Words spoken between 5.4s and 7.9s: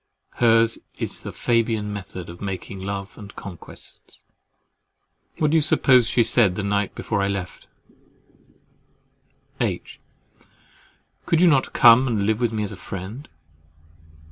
do you suppose she said the night before I left